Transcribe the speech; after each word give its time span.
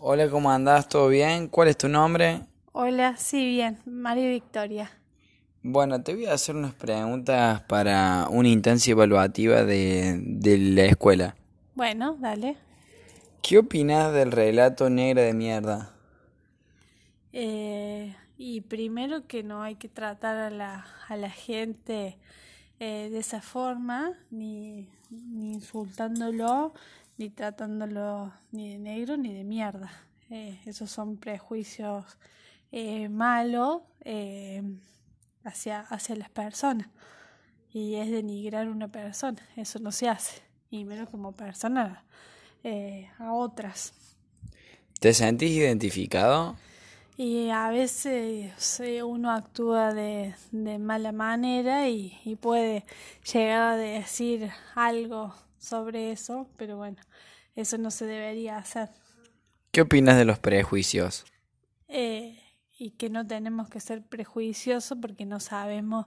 Hola, 0.00 0.28
¿cómo 0.28 0.50
andás? 0.50 0.88
¿Todo 0.88 1.08
bien? 1.08 1.48
¿Cuál 1.48 1.68
es 1.68 1.76
tu 1.78 1.88
nombre? 1.88 2.42
Hola, 2.72 3.16
sí, 3.18 3.44
bien, 3.44 3.78
María 3.84 4.30
Victoria. 4.30 4.90
Bueno, 5.62 6.02
te 6.02 6.14
voy 6.14 6.26
a 6.26 6.32
hacer 6.34 6.56
unas 6.56 6.74
preguntas 6.74 7.60
para 7.62 8.26
una 8.30 8.48
instancia 8.48 8.92
evaluativa 8.92 9.64
de, 9.64 10.18
de 10.20 10.58
la 10.58 10.84
escuela. 10.86 11.36
Bueno, 11.74 12.16
dale. 12.20 12.56
¿Qué 13.42 13.58
opinas 13.58 14.12
del 14.12 14.30
relato 14.32 14.90
Negra 14.90 15.22
de 15.22 15.32
mierda? 15.34 15.90
Eh, 17.32 18.14
y 18.36 18.62
primero 18.62 19.26
que 19.26 19.42
no 19.42 19.62
hay 19.62 19.76
que 19.76 19.88
tratar 19.88 20.36
a 20.36 20.50
la, 20.50 20.86
a 21.08 21.16
la 21.16 21.30
gente 21.30 22.18
eh, 22.80 23.08
de 23.10 23.18
esa 23.18 23.40
forma, 23.42 24.12
ni, 24.30 24.88
ni 25.10 25.52
insultándolo, 25.54 26.72
ni 27.18 27.30
tratándolo 27.30 28.32
ni 28.52 28.72
de 28.72 28.78
negro 28.78 29.16
ni 29.16 29.34
de 29.34 29.44
mierda. 29.44 29.90
Eh, 30.30 30.58
esos 30.64 30.90
son 30.90 31.16
prejuicios 31.16 32.04
eh, 32.70 33.08
malos 33.08 33.82
eh, 34.04 34.62
hacia, 35.44 35.80
hacia 35.80 36.16
las 36.16 36.30
personas. 36.30 36.88
Y 37.72 37.96
es 37.96 38.10
denigrar 38.10 38.66
a 38.66 38.70
una 38.70 38.88
persona, 38.88 39.42
eso 39.56 39.78
no 39.78 39.92
se 39.92 40.08
hace, 40.08 40.40
y 40.70 40.84
menos 40.84 41.10
como 41.10 41.32
persona 41.32 42.04
eh, 42.64 43.10
a 43.18 43.32
otras. 43.32 43.92
¿Te 44.98 45.12
sentís 45.12 45.50
identificado? 45.50 46.56
Y 47.16 47.50
a 47.50 47.68
veces 47.68 48.80
uno 49.04 49.32
actúa 49.32 49.92
de, 49.92 50.34
de 50.50 50.78
mala 50.78 51.12
manera 51.12 51.88
y, 51.88 52.18
y 52.24 52.36
puede 52.36 52.84
llegar 53.32 53.60
a 53.60 53.76
decir 53.76 54.50
algo 54.74 55.34
sobre 55.58 56.12
eso, 56.12 56.48
pero 56.56 56.76
bueno, 56.76 56.98
eso 57.54 57.78
no 57.78 57.90
se 57.90 58.06
debería 58.06 58.56
hacer. 58.56 58.88
¿Qué 59.70 59.82
opinas 59.82 60.16
de 60.16 60.24
los 60.24 60.38
prejuicios? 60.38 61.24
Eh, 61.88 62.38
y 62.78 62.92
que 62.92 63.10
no 63.10 63.26
tenemos 63.26 63.68
que 63.68 63.80
ser 63.80 64.02
prejuiciosos 64.06 64.98
porque 65.00 65.26
no 65.26 65.40
sabemos 65.40 66.06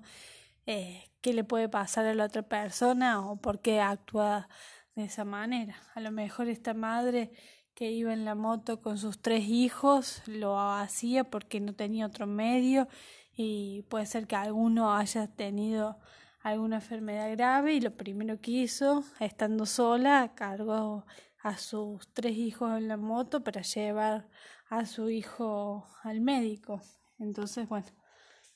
eh, 0.65 1.03
qué 1.21 1.33
le 1.33 1.43
puede 1.43 1.69
pasar 1.69 2.05
a 2.05 2.13
la 2.13 2.25
otra 2.25 2.43
persona 2.43 3.19
o 3.27 3.35
por 3.35 3.61
qué 3.61 3.81
actúa 3.81 4.47
de 4.95 5.05
esa 5.05 5.25
manera. 5.25 5.75
A 5.93 5.99
lo 5.99 6.11
mejor 6.11 6.47
esta 6.47 6.73
madre 6.73 7.31
que 7.73 7.91
iba 7.91 8.13
en 8.13 8.25
la 8.25 8.35
moto 8.35 8.81
con 8.81 8.97
sus 8.97 9.21
tres 9.21 9.45
hijos 9.47 10.21
lo 10.27 10.59
hacía 10.59 11.23
porque 11.23 11.59
no 11.59 11.73
tenía 11.73 12.05
otro 12.05 12.27
medio 12.27 12.87
y 13.35 13.83
puede 13.89 14.05
ser 14.05 14.27
que 14.27 14.35
alguno 14.35 14.95
haya 14.95 15.27
tenido 15.27 15.97
alguna 16.43 16.77
enfermedad 16.77 17.31
grave 17.31 17.73
y 17.73 17.81
lo 17.81 17.91
primero 17.91 18.39
que 18.41 18.51
hizo, 18.51 19.03
estando 19.19 19.65
sola, 19.65 20.33
cargó 20.35 21.05
a 21.43 21.57
sus 21.57 22.11
tres 22.13 22.35
hijos 22.37 22.77
en 22.77 22.87
la 22.87 22.97
moto 22.97 23.43
para 23.43 23.61
llevar 23.61 24.27
a 24.69 24.85
su 24.85 25.09
hijo 25.09 25.87
al 26.03 26.21
médico. 26.21 26.81
Entonces, 27.19 27.67
bueno, 27.67 27.87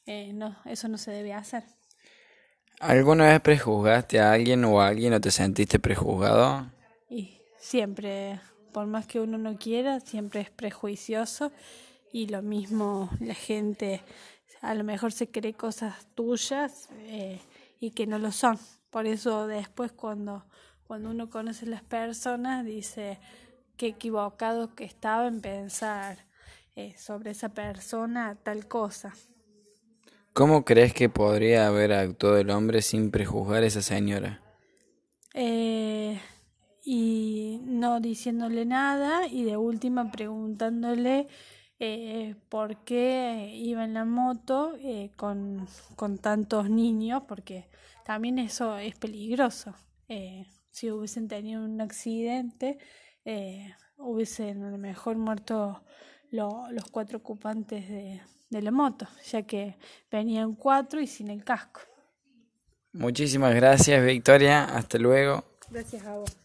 eh, 0.05 0.33
no, 0.33 0.55
eso 0.66 0.88
no 0.88 0.97
se 0.97 1.11
debe 1.11 1.33
hacer. 1.33 1.64
¿Alguna 2.80 3.25
vez 3.25 3.39
prejuzgaste 3.42 4.20
a 4.20 4.33
alguien 4.33 4.66
o 4.66 4.81
a 4.81 4.88
alguien 4.88 5.14
o 5.14 5.22
te 5.22 5.31
sentiste 5.31 5.80
prejuzgado? 5.80 6.70
Y 7.09 7.42
siempre, 7.58 8.39
por 8.73 8.86
más 8.86 9.08
que 9.08 9.20
uno 9.20 9.38
no 9.38 9.58
quiera, 9.58 9.99
siempre 9.99 10.42
es 10.42 10.49
prejuicioso 10.49 11.52
y 12.11 12.27
lo 12.27 12.42
mismo 12.42 13.09
la 13.20 13.33
gente 13.33 14.02
a 14.61 14.73
lo 14.73 14.83
mejor 14.83 15.11
se 15.11 15.30
cree 15.30 15.53
cosas 15.53 16.08
tuyas 16.16 16.89
eh, 17.03 17.39
y 17.79 17.91
que 17.91 18.07
no 18.07 18.19
lo 18.19 18.31
son. 18.31 18.57
Por 18.89 19.07
eso 19.07 19.47
después 19.47 19.91
cuando, 19.91 20.45
cuando 20.87 21.09
uno 21.09 21.29
conoce 21.29 21.65
a 21.65 21.69
las 21.69 21.83
personas 21.83 22.65
dice 22.65 23.19
qué 23.77 23.87
equivocado 23.87 24.75
que 24.75 24.85
estaba 24.85 25.27
en 25.27 25.41
pensar 25.41 26.25
eh, 26.75 26.93
sobre 26.97 27.31
esa 27.31 27.49
persona 27.49 28.35
tal 28.43 28.67
cosa. 28.67 29.13
¿Cómo 30.33 30.65
crees 30.65 30.93
que 30.93 31.08
podría 31.08 31.67
haber 31.67 31.93
actuado 31.93 32.37
el 32.37 32.49
hombre 32.49 32.81
sin 32.81 33.11
prejuzgar 33.11 33.64
a 33.64 33.67
esa 33.67 33.81
señora? 33.81 34.41
Eh, 35.33 36.19
y 36.83 37.61
no 37.64 37.99
diciéndole 37.99 38.65
nada 38.65 39.27
y 39.27 39.43
de 39.43 39.58
última 39.58 40.11
preguntándole 40.11 41.27
eh, 41.80 42.36
por 42.49 42.83
qué 42.83 43.52
iba 43.53 43.83
en 43.83 43.93
la 43.93 44.05
moto 44.05 44.75
eh, 44.80 45.11
con, 45.15 45.67
con 45.95 46.17
tantos 46.17 46.69
niños, 46.69 47.23
porque 47.27 47.67
también 48.05 48.39
eso 48.39 48.77
es 48.77 48.95
peligroso. 48.95 49.73
Eh, 50.08 50.45
si 50.69 50.91
hubiesen 50.91 51.27
tenido 51.27 51.64
un 51.64 51.81
accidente, 51.81 52.77
eh, 53.25 53.73
hubiesen 53.97 54.64
a 54.64 54.69
lo 54.71 54.77
mejor 54.77 55.17
muerto 55.17 55.83
lo- 56.31 56.69
los 56.71 56.85
cuatro 56.91 57.17
ocupantes 57.19 57.87
de, 57.89 58.21
de 58.49 58.61
la 58.61 58.71
moto, 58.71 59.08
ya 59.31 59.43
que 59.43 59.77
venían 60.11 60.53
cuatro 60.55 61.02
y 61.02 61.08
sin 61.08 61.30
el 61.30 61.43
casco. 61.43 61.81
Muchísimas 62.93 63.53
gracias, 63.55 64.03
Victoria. 64.05 64.64
Hasta 64.64 64.97
luego. 64.97 65.43
Gracias 65.69 66.05
a 66.05 66.17
vos. 66.17 66.45